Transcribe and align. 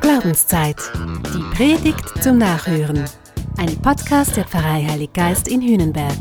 Glaubenszeit. 0.00 0.76
Die 1.32 1.56
Predigt 1.56 2.22
zum 2.22 2.38
Nachhören. 2.38 3.04
Ein 3.58 3.76
Podcast 3.80 4.36
der 4.36 4.44
Pfarrei 4.44 4.84
Heilig 4.88 5.12
Geist 5.12 5.46
in 5.46 5.62
Hühnenberg. 5.62 6.16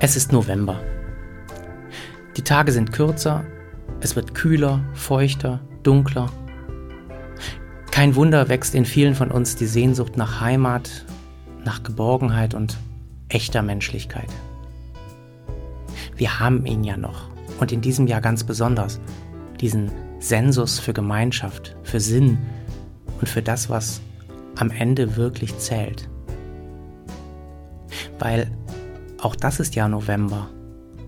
Es 0.00 0.16
ist 0.16 0.32
November. 0.32 0.80
Die 2.36 2.42
Tage 2.42 2.72
sind 2.72 2.92
kürzer, 2.92 3.44
es 4.00 4.16
wird 4.16 4.34
kühler, 4.34 4.80
feuchter, 4.94 5.60
dunkler. 5.84 6.30
Kein 7.92 8.16
Wunder 8.16 8.48
wächst 8.48 8.74
in 8.74 8.84
vielen 8.84 9.14
von 9.14 9.30
uns 9.30 9.54
die 9.54 9.66
Sehnsucht 9.66 10.16
nach 10.16 10.40
Heimat, 10.40 11.04
nach 11.64 11.84
Geborgenheit 11.84 12.54
und 12.54 12.76
echter 13.34 13.62
Menschlichkeit. 13.62 14.28
Wir 16.16 16.38
haben 16.38 16.64
ihn 16.66 16.84
ja 16.84 16.96
noch 16.96 17.28
und 17.58 17.72
in 17.72 17.80
diesem 17.80 18.06
Jahr 18.06 18.20
ganz 18.20 18.44
besonders 18.44 19.00
diesen 19.60 19.90
Sensus 20.20 20.78
für 20.78 20.92
Gemeinschaft, 20.92 21.76
für 21.82 22.00
Sinn 22.00 22.38
und 23.20 23.28
für 23.28 23.42
das, 23.42 23.68
was 23.68 24.00
am 24.56 24.70
Ende 24.70 25.16
wirklich 25.16 25.58
zählt. 25.58 26.08
Weil 28.18 28.50
auch 29.20 29.34
das 29.34 29.60
ist 29.60 29.74
ja 29.74 29.88
November. 29.88 30.48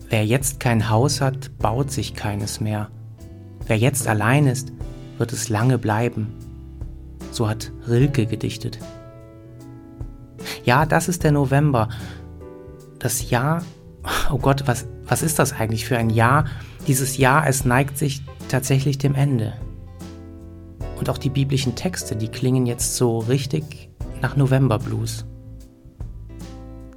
Wer 0.09 0.27
jetzt 0.27 0.61
kein 0.61 0.91
Haus 0.91 1.21
hat, 1.21 1.57
baut 1.59 1.91
sich 1.91 2.15
keines 2.15 2.61
mehr. 2.61 2.91
Wer 3.67 3.79
jetzt 3.79 4.09
allein 4.09 4.47
ist, 4.47 4.73
wird 5.19 5.33
es 5.33 5.49
lange 5.49 5.79
bleiben. 5.79 6.35
So 7.31 7.49
hat 7.49 7.73
Rilke 7.89 8.27
gedichtet. 8.27 8.79
Ja, 10.67 10.85
das 10.85 11.09
ist 11.09 11.23
der 11.23 11.31
November. 11.31 11.89
Das 12.99 13.31
Jahr, 13.31 13.63
oh 14.31 14.39
Gott, 14.39 14.65
was, 14.67 14.87
was 15.07 15.23
ist 15.23 15.39
das 15.39 15.53
eigentlich 15.53 15.87
für 15.87 15.97
ein 15.97 16.11
Jahr? 16.11 16.47
Dieses 16.89 17.17
Jahr, 17.17 17.47
es 17.47 17.65
neigt 17.65 17.97
sich 17.97 18.23
tatsächlich 18.49 18.99
dem 18.99 19.15
Ende. 19.15 19.55
Und 20.99 21.09
auch 21.09 21.19
die 21.19 21.31
biblischen 21.31 21.77
Texte, 21.77 22.17
die 22.17 22.29
klingen 22.29 22.67
jetzt 22.67 22.97
so 22.97 23.21
richtig 23.21 23.91
nach 24.21 24.37
Novemberblues. 24.37 25.25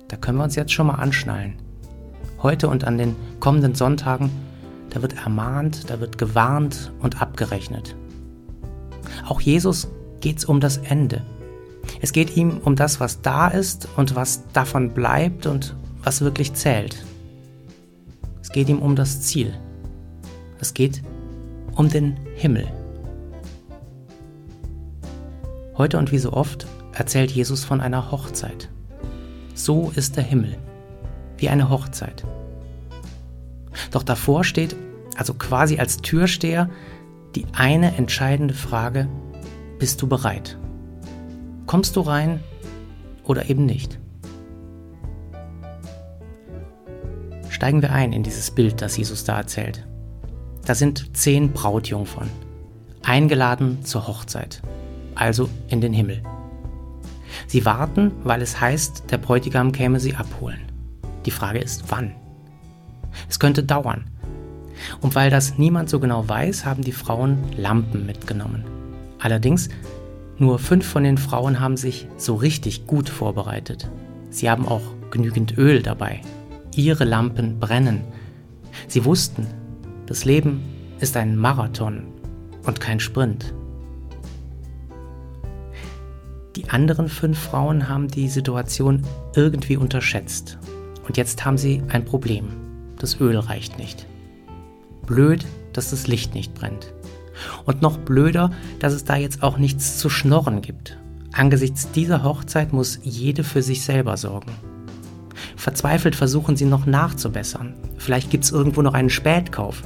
Da 0.07 0.17
können 0.17 0.39
wir 0.39 0.45
uns 0.45 0.55
jetzt 0.55 0.73
schon 0.73 0.87
mal 0.87 0.95
anschnallen. 0.95 1.53
Heute 2.41 2.69
und 2.69 2.85
an 2.85 2.97
den 2.97 3.15
kommenden 3.39 3.75
Sonntagen 3.75 4.31
da 4.89 5.03
wird 5.03 5.13
ermahnt, 5.23 5.89
da 5.91 5.99
wird 5.99 6.17
gewarnt 6.17 6.91
und 6.99 7.21
abgerechnet. 7.21 7.95
Auch 9.27 9.39
Jesus 9.39 9.87
geht 10.19 10.39
es 10.39 10.45
um 10.45 10.59
das 10.59 10.77
Ende. 10.77 11.21
Es 12.01 12.13
geht 12.13 12.37
ihm 12.37 12.59
um 12.63 12.75
das, 12.75 12.99
was 12.99 13.21
da 13.21 13.47
ist 13.49 13.87
und 13.97 14.15
was 14.15 14.43
davon 14.53 14.91
bleibt 14.91 15.45
und 15.45 15.75
was 16.03 16.21
wirklich 16.21 16.53
zählt. 16.53 17.05
Es 18.41 18.49
geht 18.49 18.69
ihm 18.69 18.79
um 18.79 18.95
das 18.95 19.21
Ziel. 19.21 19.53
Es 20.59 20.73
geht 20.73 21.03
um 21.75 21.89
den 21.89 22.17
Himmel. 22.35 22.67
Heute 25.77 25.97
und 25.97 26.11
wie 26.11 26.17
so 26.17 26.33
oft 26.33 26.67
erzählt 26.93 27.31
Jesus 27.31 27.63
von 27.63 27.79
einer 27.81 28.11
Hochzeit. 28.11 28.69
So 29.53 29.91
ist 29.95 30.17
der 30.17 30.23
Himmel, 30.23 30.57
wie 31.37 31.49
eine 31.49 31.69
Hochzeit. 31.69 32.23
Doch 33.91 34.03
davor 34.03 34.43
steht, 34.43 34.75
also 35.15 35.33
quasi 35.33 35.79
als 35.79 35.97
Türsteher, 35.97 36.69
die 37.35 37.45
eine 37.53 37.95
entscheidende 37.95 38.53
Frage, 38.53 39.07
bist 39.79 40.01
du 40.01 40.07
bereit? 40.07 40.57
Kommst 41.69 41.95
du 41.95 42.01
rein 42.01 42.43
oder 43.23 43.47
eben 43.47 43.67
nicht? 43.67 43.99
Steigen 47.49 47.83
wir 47.83 47.91
ein 47.91 48.11
in 48.11 48.23
dieses 48.23 48.49
Bild, 48.49 48.81
das 48.81 48.97
Jesus 48.97 49.23
da 49.23 49.37
erzählt. 49.37 49.85
Da 50.65 50.73
sind 50.73 51.15
zehn 51.15 51.51
Brautjungfern, 51.51 52.27
eingeladen 53.03 53.85
zur 53.85 54.07
Hochzeit, 54.07 54.63
also 55.13 55.47
in 55.67 55.79
den 55.79 55.93
Himmel. 55.93 56.23
Sie 57.45 57.63
warten, 57.65 58.13
weil 58.23 58.41
es 58.41 58.59
heißt, 58.59 59.03
der 59.11 59.19
Bräutigam 59.19 59.71
käme 59.71 59.99
sie 59.99 60.15
abholen. 60.15 60.71
Die 61.27 61.31
Frage 61.31 61.59
ist, 61.59 61.83
wann? 61.89 62.15
Es 63.29 63.39
könnte 63.39 63.61
dauern. 63.61 64.05
Und 65.01 65.13
weil 65.13 65.29
das 65.29 65.59
niemand 65.59 65.91
so 65.91 65.99
genau 65.99 66.27
weiß, 66.27 66.65
haben 66.65 66.81
die 66.81 66.93
Frauen 66.93 67.37
Lampen 67.55 68.07
mitgenommen. 68.07 68.63
Allerdings, 69.19 69.69
nur 70.39 70.59
fünf 70.59 70.85
von 70.85 71.03
den 71.03 71.17
Frauen 71.17 71.59
haben 71.59 71.77
sich 71.77 72.07
so 72.17 72.35
richtig 72.35 72.87
gut 72.87 73.09
vorbereitet. 73.09 73.89
Sie 74.29 74.49
haben 74.49 74.67
auch 74.67 74.81
genügend 75.11 75.57
Öl 75.57 75.81
dabei. 75.81 76.21
Ihre 76.75 77.03
Lampen 77.03 77.59
brennen. 77.59 78.01
Sie 78.87 79.05
wussten, 79.05 79.47
das 80.05 80.25
Leben 80.25 80.61
ist 80.99 81.17
ein 81.17 81.35
Marathon 81.35 82.03
und 82.65 82.79
kein 82.79 82.99
Sprint. 82.99 83.53
Die 86.55 86.69
anderen 86.69 87.09
fünf 87.09 87.37
Frauen 87.37 87.89
haben 87.89 88.07
die 88.07 88.29
Situation 88.29 89.03
irgendwie 89.35 89.77
unterschätzt. 89.77 90.57
Und 91.07 91.17
jetzt 91.17 91.45
haben 91.45 91.57
sie 91.57 91.81
ein 91.89 92.05
Problem 92.05 92.49
das 92.99 93.19
Öl 93.19 93.37
reicht 93.37 93.79
nicht. 93.79 94.05
Blöd, 95.07 95.45
dass 95.73 95.89
das 95.89 96.07
Licht 96.07 96.35
nicht 96.35 96.53
brennt. 96.53 96.93
Und 97.65 97.81
noch 97.81 97.97
blöder, 97.97 98.51
dass 98.79 98.93
es 98.93 99.03
da 99.03 99.15
jetzt 99.15 99.43
auch 99.43 99.57
nichts 99.57 99.97
zu 99.97 100.09
schnorren 100.09 100.61
gibt. 100.61 100.97
Angesichts 101.31 101.91
dieser 101.91 102.23
Hochzeit 102.23 102.73
muss 102.73 102.99
jede 103.03 103.43
für 103.43 103.61
sich 103.61 103.83
selber 103.83 104.17
sorgen. 104.17 104.51
Verzweifelt 105.55 106.15
versuchen 106.15 106.55
sie 106.55 106.65
noch 106.65 106.85
nachzubessern. 106.85 107.73
Vielleicht 107.97 108.29
gibt 108.29 108.45
es 108.45 108.51
irgendwo 108.51 108.81
noch 108.81 108.93
einen 108.93 109.09
Spätkauf. 109.09 109.83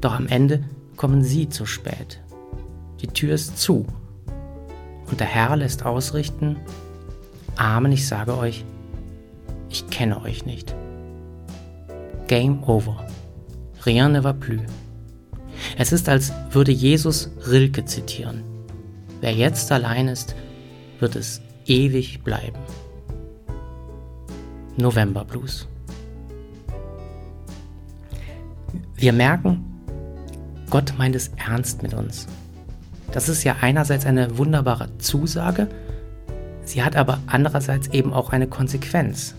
Doch 0.00 0.14
am 0.14 0.28
Ende 0.28 0.64
kommen 0.96 1.24
sie 1.24 1.48
zu 1.48 1.66
spät. 1.66 2.20
Die 3.00 3.08
Tür 3.08 3.34
ist 3.34 3.58
zu. 3.58 3.86
Und 5.10 5.20
der 5.20 5.26
Herr 5.26 5.56
lässt 5.56 5.84
ausrichten, 5.84 6.56
Amen, 7.56 7.92
ich 7.92 8.08
sage 8.08 8.36
euch, 8.36 8.64
ich 9.68 9.88
kenne 9.90 10.20
euch 10.22 10.44
nicht. 10.44 10.74
Game 12.26 12.62
over. 12.64 13.04
Rien 13.84 14.12
ne 14.12 14.24
va 14.24 14.32
plus. 14.32 14.60
Es 15.76 15.92
ist, 15.92 16.08
als 16.08 16.32
würde 16.50 16.72
Jesus 16.72 17.30
Rilke 17.48 17.84
zitieren. 17.84 18.42
Wer 19.20 19.32
jetzt 19.32 19.72
allein 19.72 20.08
ist, 20.08 20.34
wird 21.00 21.16
es 21.16 21.40
ewig 21.66 22.22
bleiben. 22.22 22.58
November 24.76 25.24
Blues. 25.24 25.66
Wir 28.96 29.12
merken, 29.12 29.64
Gott 30.70 30.94
meint 30.98 31.16
es 31.16 31.30
ernst 31.36 31.82
mit 31.82 31.94
uns. 31.94 32.26
Das 33.12 33.28
ist 33.28 33.44
ja 33.44 33.56
einerseits 33.60 34.06
eine 34.06 34.38
wunderbare 34.38 34.96
Zusage, 34.98 35.68
sie 36.64 36.82
hat 36.82 36.96
aber 36.96 37.20
andererseits 37.26 37.88
eben 37.88 38.12
auch 38.12 38.30
eine 38.30 38.48
Konsequenz. 38.48 39.34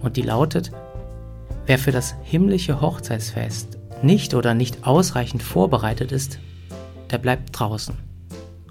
Und 0.00 0.16
die 0.16 0.22
lautet, 0.22 0.72
Wer 1.66 1.78
für 1.80 1.90
das 1.90 2.14
himmlische 2.22 2.80
Hochzeitsfest 2.80 3.75
nicht 4.02 4.34
oder 4.34 4.54
nicht 4.54 4.86
ausreichend 4.86 5.42
vorbereitet 5.42 6.12
ist, 6.12 6.38
der 7.10 7.18
bleibt 7.18 7.58
draußen. 7.58 7.94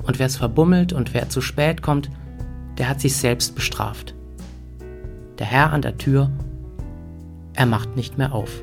Und 0.04 0.20
wer 0.20 0.28
es 0.28 0.38
verbummelt 0.38 0.94
und 0.94 1.14
wer 1.14 1.30
zu 1.30 1.42
spät 1.42 1.82
kommt, 1.82 2.10
der 2.78 2.90
hat 2.90 3.02
sich 3.02 3.16
selbst 3.16 3.56
bestraft. 3.56 4.14
Der 5.40 5.48
Herr 5.48 5.74
an 5.74 5.82
der 5.82 5.98
Tür, 5.98 6.30
er 7.54 7.66
macht 7.66 7.96
nicht 7.96 8.18
mehr 8.18 8.34
auf. 8.34 8.62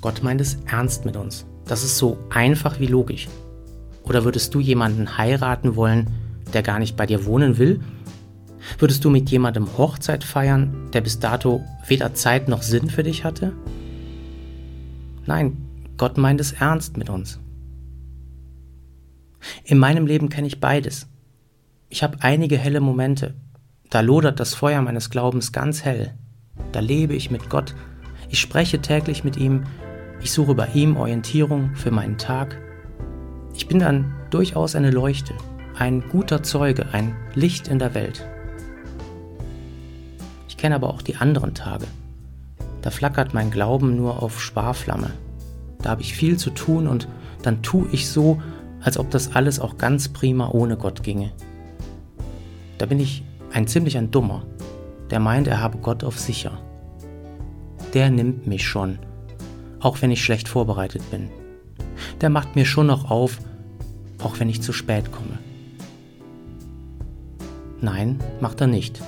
Gott 0.00 0.22
meint 0.22 0.40
es 0.40 0.58
ernst 0.66 1.04
mit 1.04 1.16
uns. 1.16 1.46
Das 1.64 1.84
ist 1.84 1.96
so 1.96 2.18
einfach 2.30 2.80
wie 2.80 2.88
logisch. 2.88 3.28
Oder 4.02 4.24
würdest 4.24 4.52
du 4.54 4.60
jemanden 4.60 5.16
heiraten 5.16 5.76
wollen, 5.76 6.10
der 6.52 6.62
gar 6.62 6.80
nicht 6.80 6.96
bei 6.96 7.06
dir 7.06 7.24
wohnen 7.24 7.56
will 7.56 7.80
Würdest 8.78 9.04
du 9.04 9.10
mit 9.10 9.30
jemandem 9.30 9.76
Hochzeit 9.76 10.24
feiern, 10.24 10.88
der 10.92 11.00
bis 11.00 11.18
dato 11.18 11.64
weder 11.86 12.14
Zeit 12.14 12.48
noch 12.48 12.62
Sinn 12.62 12.90
für 12.90 13.02
dich 13.02 13.24
hatte? 13.24 13.52
Nein, 15.26 15.56
Gott 15.96 16.18
meint 16.18 16.40
es 16.40 16.52
ernst 16.52 16.96
mit 16.96 17.10
uns. 17.10 17.38
In 19.64 19.78
meinem 19.78 20.06
Leben 20.06 20.28
kenne 20.28 20.46
ich 20.46 20.60
beides. 20.60 21.08
Ich 21.88 22.02
habe 22.02 22.18
einige 22.20 22.56
helle 22.56 22.80
Momente. 22.80 23.34
Da 23.90 24.00
lodert 24.00 24.40
das 24.40 24.54
Feuer 24.54 24.80
meines 24.80 25.10
Glaubens 25.10 25.52
ganz 25.52 25.84
hell. 25.84 26.14
Da 26.70 26.80
lebe 26.80 27.14
ich 27.14 27.30
mit 27.30 27.50
Gott. 27.50 27.74
Ich 28.30 28.40
spreche 28.40 28.80
täglich 28.80 29.24
mit 29.24 29.36
ihm. 29.36 29.64
Ich 30.22 30.32
suche 30.32 30.54
bei 30.54 30.68
ihm 30.68 30.96
Orientierung 30.96 31.74
für 31.74 31.90
meinen 31.90 32.16
Tag. 32.16 32.58
Ich 33.54 33.66
bin 33.66 33.80
dann 33.80 34.14
durchaus 34.30 34.74
eine 34.74 34.90
Leuchte, 34.90 35.34
ein 35.76 36.08
guter 36.08 36.42
Zeuge, 36.42 36.86
ein 36.92 37.14
Licht 37.34 37.68
in 37.68 37.78
der 37.78 37.94
Welt 37.94 38.26
kenne 40.62 40.76
aber 40.76 40.90
auch 40.90 41.02
die 41.02 41.16
anderen 41.16 41.54
Tage. 41.54 41.88
Da 42.82 42.90
flackert 42.90 43.34
mein 43.34 43.50
Glauben 43.50 43.96
nur 43.96 44.22
auf 44.22 44.40
Sparflamme. 44.40 45.10
Da 45.80 45.90
habe 45.90 46.02
ich 46.02 46.14
viel 46.14 46.36
zu 46.36 46.50
tun 46.50 46.86
und 46.86 47.08
dann 47.42 47.62
tue 47.62 47.88
ich 47.90 48.08
so, 48.08 48.40
als 48.80 48.96
ob 48.96 49.10
das 49.10 49.34
alles 49.34 49.58
auch 49.58 49.76
ganz 49.76 50.10
prima 50.10 50.50
ohne 50.50 50.76
Gott 50.76 51.02
ginge. 51.02 51.32
da 52.78 52.86
bin 52.86 53.00
ich 53.00 53.24
ein 53.52 53.66
ziemlich 53.66 53.98
ein 53.98 54.12
Dummer, 54.12 54.46
der 55.10 55.18
meint, 55.18 55.48
er 55.48 55.60
habe 55.60 55.78
Gott 55.78 56.04
auf 56.04 56.20
sicher. 56.20 56.52
Der 57.92 58.10
nimmt 58.10 58.46
mich 58.46 58.64
schon, 58.64 59.00
auch 59.80 60.00
wenn 60.00 60.12
ich 60.12 60.22
schlecht 60.22 60.46
vorbereitet 60.46 61.02
bin. 61.10 61.28
Der 62.20 62.30
macht 62.30 62.54
mir 62.54 62.66
schon 62.66 62.86
noch 62.86 63.10
auf, 63.10 63.38
auch 64.22 64.38
wenn 64.38 64.48
ich 64.48 64.62
zu 64.62 64.72
spät 64.72 65.10
komme. 65.10 65.40
Nein, 67.80 68.20
macht 68.40 68.60
er 68.60 68.68
nicht. 68.68 69.02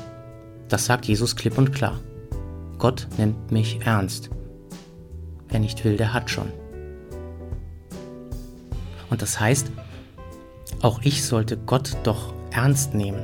Das 0.75 0.87
sagt 0.87 1.07
Jesus 1.07 1.37
klipp 1.37 1.57
und 1.57 1.73
klar. 1.73 2.01
Gott 2.79 3.07
nimmt 3.17 3.53
mich 3.53 3.79
ernst. 3.87 4.31
Wer 5.49 5.61
nicht 5.61 5.85
will, 5.85 5.97
der 5.97 6.13
hat 6.13 6.29
schon. 6.29 6.49
Und 9.09 9.23
das 9.23 9.39
heißt, 9.39 9.71
auch 10.83 11.01
ich 11.05 11.25
sollte 11.25 11.57
Gott 11.57 11.97
doch 12.03 12.35
ernst 12.51 12.93
nehmen. 12.93 13.21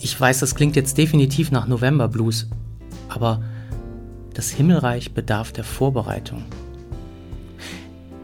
Ich 0.00 0.20
weiß, 0.20 0.38
das 0.38 0.54
klingt 0.54 0.76
jetzt 0.76 0.98
definitiv 0.98 1.50
nach 1.50 1.66
November 1.66 2.06
Blues, 2.06 2.48
aber 3.08 3.42
das 4.34 4.50
Himmelreich 4.50 5.14
bedarf 5.14 5.50
der 5.50 5.64
Vorbereitung. 5.64 6.44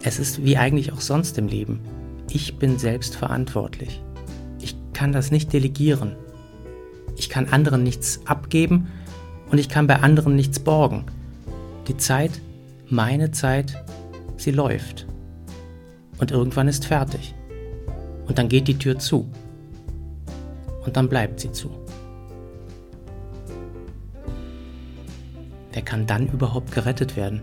Es 0.05 0.21
ist 0.21 0.45
wie 0.45 0.57
eigentlich 0.57 0.93
auch 0.93 1.01
sonst 1.01 1.39
im 1.39 1.49
Leben. 1.49 1.81
Ich 2.31 2.57
bin 2.57 2.79
selbst 2.79 3.17
verantwortlich. 3.17 4.01
Ich 4.61 4.77
kann 4.93 5.11
das 5.11 5.33
nicht 5.33 5.53
delegieren. 5.53 6.15
Ich 7.31 7.35
kann 7.35 7.47
anderen 7.47 7.85
nichts 7.85 8.23
abgeben 8.25 8.89
und 9.53 9.59
ich 9.59 9.69
kann 9.69 9.87
bei 9.87 10.01
anderen 10.01 10.35
nichts 10.35 10.59
borgen. 10.59 11.05
Die 11.87 11.97
Zeit, 11.97 12.33
meine 12.89 13.31
Zeit, 13.31 13.85
sie 14.37 14.51
läuft 14.51 15.07
und 16.19 16.33
irgendwann 16.33 16.67
ist 16.67 16.87
fertig. 16.87 17.37
Und 18.27 18.37
dann 18.39 18.49
geht 18.49 18.67
die 18.67 18.79
Tür 18.79 18.99
zu. 18.99 19.31
Und 20.85 20.97
dann 20.97 21.09
bleibt 21.09 21.39
sie 21.39 21.53
zu. 21.53 21.71
Wer 25.73 25.83
kann 25.83 26.09
dann 26.09 26.27
überhaupt 26.27 26.73
gerettet 26.73 27.15
werden? 27.15 27.43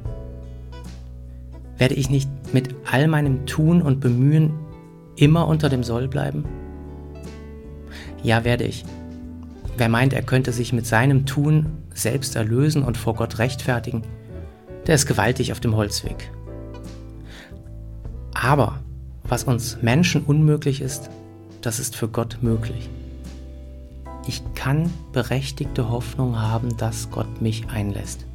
Werde 1.78 1.96
ich 1.96 2.10
nicht 2.10 2.30
mit 2.54 2.76
all 2.92 3.08
meinem 3.08 3.46
Tun 3.46 3.82
und 3.82 4.02
Bemühen 4.02 4.52
immer 5.16 5.48
unter 5.48 5.70
dem 5.70 5.84
Soll 5.84 6.10
bleiben? 6.10 6.44
Ja, 8.22 8.44
werde 8.44 8.66
ich. 8.66 8.84
Wer 9.78 9.90
meint, 9.90 10.14
er 10.14 10.24
könnte 10.24 10.52
sich 10.52 10.74
mit 10.74 10.88
seinem 10.88 11.28
Tun 11.28 11.84
selbst 11.94 12.36
erlösen 12.36 12.82
und 12.82 12.98
vor 12.98 13.14
Gott 13.14 13.38
rechtfertigen, 13.38 14.02
der 14.88 14.96
ist 14.96 15.06
gewaltig 15.06 15.52
auf 15.52 15.60
dem 15.60 15.76
Holzweg. 15.76 16.32
Aber 18.34 18.80
was 19.24 19.44
uns 19.44 19.82
Menschen 19.84 20.24
unmöglich 20.24 20.82
ist, 20.82 21.12
das 21.62 21.80
ist 21.80 21.96
für 21.96 22.08
Gott 22.08 22.40
möglich. 22.42 22.90
Ich 24.28 24.42
kann 24.56 24.92
berechtigte 25.14 25.90
Hoffnung 25.90 26.42
haben, 26.42 26.76
dass 26.78 27.12
Gott 27.12 27.42
mich 27.42 27.70
einlässt. 27.70 28.26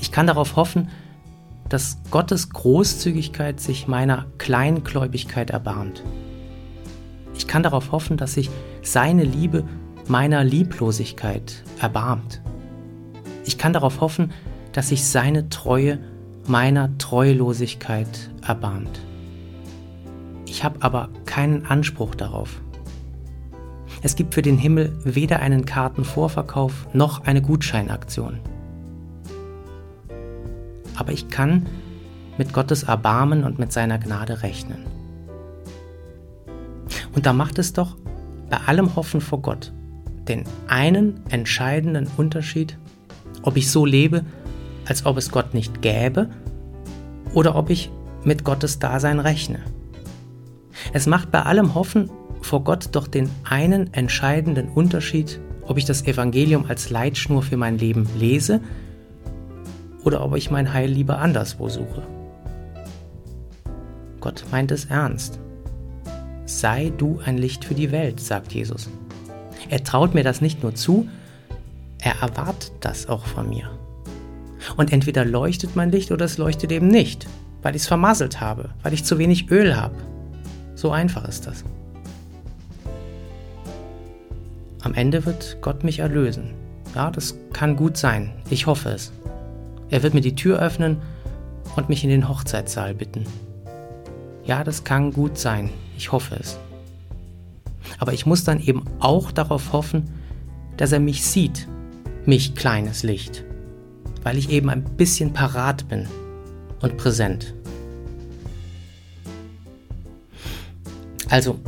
Ich 0.00 0.10
kann 0.10 0.26
darauf 0.26 0.56
hoffen, 0.56 0.88
dass 1.68 1.98
Gottes 2.10 2.50
Großzügigkeit 2.50 3.60
sich 3.60 3.86
meiner 3.86 4.26
Kleingläubigkeit 4.38 5.50
erbarmt. 5.50 6.02
Ich 7.36 7.46
kann 7.46 7.62
darauf 7.62 7.92
hoffen, 7.92 8.16
dass 8.16 8.34
sich 8.34 8.50
seine 8.82 9.22
Liebe 9.22 9.64
meiner 10.08 10.42
Lieblosigkeit 10.42 11.62
erbarmt. 11.80 12.40
Ich 13.44 13.58
kann 13.58 13.72
darauf 13.72 14.00
hoffen, 14.00 14.32
dass 14.72 14.88
sich 14.88 15.06
seine 15.06 15.48
Treue 15.48 15.98
meiner 16.46 16.96
Treulosigkeit 16.98 18.30
erbarmt. 18.46 19.00
Ich 20.46 20.64
habe 20.64 20.82
aber 20.82 21.10
keinen 21.26 21.66
Anspruch 21.66 22.14
darauf. 22.14 22.60
Es 24.02 24.16
gibt 24.16 24.34
für 24.34 24.42
den 24.42 24.58
Himmel 24.58 24.98
weder 25.04 25.40
einen 25.40 25.66
Kartenvorverkauf 25.66 26.86
noch 26.92 27.24
eine 27.24 27.42
Gutscheinaktion. 27.42 28.38
Aber 30.96 31.12
ich 31.12 31.28
kann 31.28 31.66
mit 32.38 32.52
Gottes 32.52 32.84
Erbarmen 32.84 33.44
und 33.44 33.58
mit 33.58 33.72
seiner 33.72 33.98
Gnade 33.98 34.42
rechnen. 34.42 34.86
Und 37.14 37.26
da 37.26 37.32
macht 37.32 37.58
es 37.58 37.72
doch 37.72 37.96
bei 38.48 38.58
allem 38.66 38.94
Hoffen 38.96 39.20
vor 39.20 39.42
Gott 39.42 39.72
den 40.28 40.44
einen 40.66 41.20
entscheidenden 41.30 42.08
Unterschied, 42.16 42.78
ob 43.42 43.56
ich 43.56 43.70
so 43.70 43.86
lebe, 43.86 44.24
als 44.86 45.06
ob 45.06 45.16
es 45.16 45.30
Gott 45.30 45.54
nicht 45.54 45.82
gäbe, 45.82 46.30
oder 47.34 47.56
ob 47.56 47.70
ich 47.70 47.90
mit 48.24 48.44
Gottes 48.44 48.78
Dasein 48.78 49.20
rechne. 49.20 49.60
Es 50.92 51.06
macht 51.06 51.30
bei 51.30 51.42
allem 51.42 51.74
Hoffen 51.74 52.10
vor 52.40 52.64
Gott 52.64 52.90
doch 52.92 53.08
den 53.08 53.30
einen 53.48 53.92
entscheidenden 53.92 54.68
Unterschied, 54.68 55.40
ob 55.62 55.76
ich 55.76 55.84
das 55.84 56.06
Evangelium 56.06 56.66
als 56.66 56.90
Leitschnur 56.90 57.42
für 57.42 57.56
mein 57.56 57.78
Leben 57.78 58.08
lese 58.18 58.60
oder 60.04 60.24
ob 60.24 60.36
ich 60.36 60.50
mein 60.50 60.72
Heil 60.72 60.90
lieber 60.90 61.18
anderswo 61.18 61.68
suche. 61.68 62.02
Gott 64.20 64.44
meint 64.50 64.70
es 64.70 64.86
ernst. 64.86 65.38
Sei 66.46 66.90
du 66.96 67.20
ein 67.24 67.36
Licht 67.36 67.64
für 67.64 67.74
die 67.74 67.92
Welt, 67.92 68.20
sagt 68.20 68.52
Jesus. 68.52 68.88
Er 69.68 69.84
traut 69.84 70.14
mir 70.14 70.24
das 70.24 70.40
nicht 70.40 70.62
nur 70.62 70.74
zu, 70.74 71.08
er 72.00 72.20
erwartet 72.20 72.72
das 72.80 73.08
auch 73.08 73.26
von 73.26 73.48
mir. 73.48 73.70
Und 74.76 74.92
entweder 74.92 75.24
leuchtet 75.24 75.76
mein 75.76 75.90
Licht 75.90 76.10
oder 76.12 76.24
es 76.24 76.38
leuchtet 76.38 76.72
eben 76.72 76.88
nicht, 76.88 77.26
weil 77.62 77.74
ich 77.74 77.82
es 77.82 77.88
vermasselt 77.88 78.40
habe, 78.40 78.70
weil 78.82 78.92
ich 78.92 79.04
zu 79.04 79.18
wenig 79.18 79.50
Öl 79.50 79.76
habe. 79.76 79.94
So 80.74 80.90
einfach 80.90 81.26
ist 81.26 81.46
das. 81.46 81.64
Am 84.82 84.94
Ende 84.94 85.26
wird 85.26 85.58
Gott 85.60 85.84
mich 85.84 85.98
erlösen. 85.98 86.54
Ja, 86.94 87.10
das 87.10 87.36
kann 87.52 87.76
gut 87.76 87.96
sein. 87.96 88.32
Ich 88.48 88.66
hoffe 88.66 88.90
es. 88.90 89.12
Er 89.90 90.02
wird 90.02 90.14
mir 90.14 90.20
die 90.20 90.34
Tür 90.34 90.60
öffnen 90.60 90.98
und 91.76 91.88
mich 91.88 92.04
in 92.04 92.10
den 92.10 92.28
Hochzeitssaal 92.28 92.94
bitten. 92.94 93.24
Ja, 94.44 94.64
das 94.64 94.84
kann 94.84 95.12
gut 95.12 95.36
sein. 95.36 95.70
Ich 95.96 96.12
hoffe 96.12 96.36
es. 96.38 96.58
Aber 97.98 98.12
ich 98.12 98.26
muss 98.26 98.44
dann 98.44 98.60
eben 98.60 98.84
auch 99.00 99.32
darauf 99.32 99.72
hoffen, 99.72 100.10
dass 100.76 100.92
er 100.92 101.00
mich 101.00 101.24
sieht, 101.24 101.68
mich 102.24 102.54
kleines 102.54 103.02
Licht, 103.02 103.44
weil 104.22 104.38
ich 104.38 104.50
eben 104.50 104.70
ein 104.70 104.84
bisschen 104.84 105.32
parat 105.32 105.88
bin 105.88 106.06
und 106.80 106.96
präsent. 106.96 107.54
Also, 111.28 111.58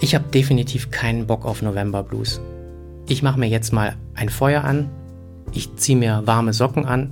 ich 0.00 0.14
habe 0.14 0.28
definitiv 0.28 0.90
keinen 0.90 1.26
Bock 1.26 1.44
auf 1.44 1.62
November 1.62 2.02
Blues. 2.02 2.40
Ich 3.08 3.22
mache 3.22 3.40
mir 3.40 3.48
jetzt 3.48 3.72
mal 3.72 3.96
ein 4.14 4.28
Feuer 4.28 4.64
an, 4.64 4.88
ich 5.52 5.74
ziehe 5.76 5.98
mir 5.98 6.22
warme 6.26 6.52
Socken 6.52 6.86
an, 6.86 7.10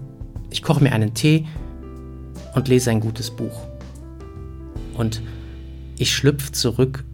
ich 0.51 0.63
koche 0.63 0.83
mir 0.83 0.93
einen 0.93 1.15
Tee 1.15 1.47
und 2.55 2.69
lese 2.69 2.91
ein 2.91 3.01
gutes 3.01 3.31
Buch. 3.31 3.67
Und 4.95 5.23
ich 5.97 6.15
schlüpfe 6.15 6.53
zurück 6.53 7.05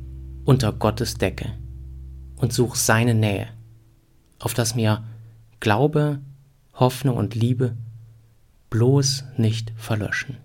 unter 0.44 0.72
Gottes 0.72 1.14
Decke 1.14 1.52
und 2.36 2.52
suche 2.52 2.76
seine 2.76 3.14
Nähe, 3.14 3.48
auf 4.38 4.54
das 4.54 4.74
mir 4.74 5.02
Glaube, 5.60 6.20
Hoffnung 6.74 7.16
und 7.16 7.34
Liebe 7.34 7.76
bloß 8.70 9.24
nicht 9.36 9.72
verlöschen. 9.76 10.36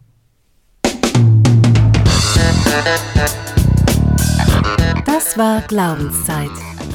Das 5.05 5.37
war 5.37 5.61
Glaubenszeit. 5.61 6.51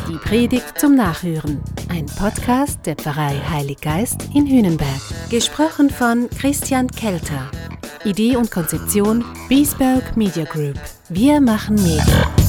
Die 0.08 0.16
Predigt 0.16 0.78
zum 0.78 0.94
Nachhören. 0.94 1.61
Ein 1.88 2.06
Podcast 2.06 2.87
der 2.87 2.96
Pfarrei 2.96 3.40
Heilig 3.50 3.80
Geist 3.80 4.28
in 4.34 4.46
Hünenberg. 4.46 5.00
Gesprochen 5.30 5.90
von 5.90 6.28
Christian 6.30 6.88
Kelter. 6.88 7.50
Idee 8.04 8.37
und 8.37 8.50
Konzeption 8.50 9.25
Biesberg 9.49 10.16
Media 10.16 10.44
Group. 10.44 10.78
Wir 11.08 11.40
machen 11.40 11.76
Medien. 11.76 12.43